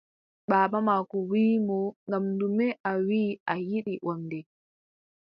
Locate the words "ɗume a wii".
2.39-3.39